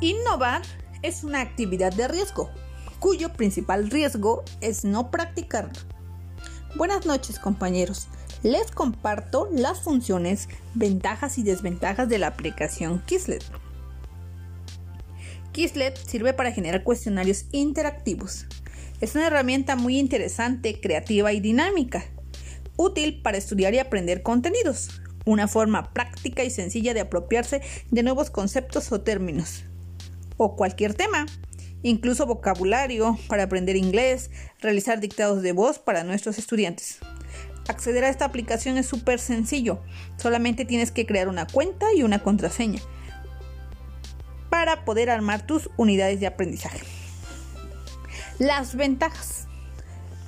[0.00, 0.62] Innovar
[1.02, 2.50] es una actividad de riesgo,
[3.00, 5.72] cuyo principal riesgo es no practicarlo.
[6.76, 8.06] Buenas noches compañeros,
[8.44, 13.42] les comparto las funciones, ventajas y desventajas de la aplicación Quizlet.
[15.50, 18.46] Quizlet sirve para generar cuestionarios interactivos.
[19.00, 22.04] Es una herramienta muy interesante, creativa y dinámica,
[22.76, 24.90] útil para estudiar y aprender contenidos,
[25.24, 29.64] una forma práctica y sencilla de apropiarse de nuevos conceptos o términos
[30.38, 31.26] o cualquier tema,
[31.82, 34.30] incluso vocabulario para aprender inglés,
[34.60, 37.00] realizar dictados de voz para nuestros estudiantes.
[37.68, 39.82] Acceder a esta aplicación es súper sencillo,
[40.16, 42.80] solamente tienes que crear una cuenta y una contraseña
[44.48, 46.80] para poder armar tus unidades de aprendizaje.
[48.38, 49.46] Las ventajas.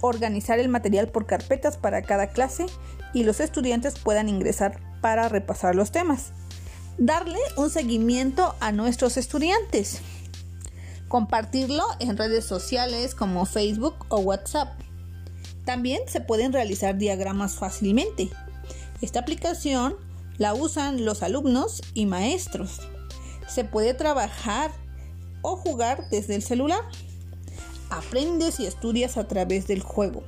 [0.00, 2.66] Organizar el material por carpetas para cada clase
[3.14, 6.32] y los estudiantes puedan ingresar para repasar los temas
[6.98, 10.00] darle un seguimiento a nuestros estudiantes,
[11.06, 14.68] compartirlo en redes sociales como Facebook o WhatsApp.
[15.64, 18.30] También se pueden realizar diagramas fácilmente.
[19.00, 19.96] Esta aplicación
[20.38, 22.80] la usan los alumnos y maestros.
[23.48, 24.72] Se puede trabajar
[25.42, 26.82] o jugar desde el celular.
[27.90, 30.24] Aprendes y estudias a través del juego.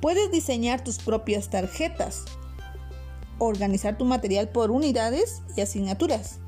[0.00, 2.24] Puedes diseñar tus propias tarjetas
[3.38, 6.38] organizar tu material por unidades y asignaturas.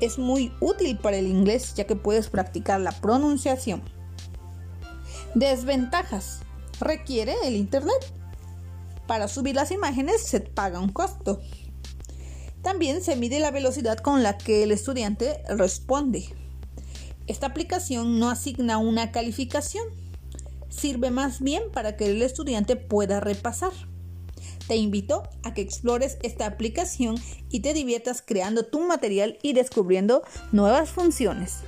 [0.00, 3.82] Es muy útil para el inglés ya que puedes practicar la pronunciación.
[5.34, 6.40] Desventajas.
[6.80, 8.12] Requiere el Internet.
[9.06, 11.40] Para subir las imágenes se paga un costo.
[12.62, 16.24] También se mide la velocidad con la que el estudiante responde.
[17.26, 19.84] Esta aplicación no asigna una calificación.
[20.68, 23.72] Sirve más bien para que el estudiante pueda repasar.
[24.70, 27.16] Te invito a que explores esta aplicación
[27.50, 31.64] y te diviertas creando tu material y descubriendo nuevas funciones.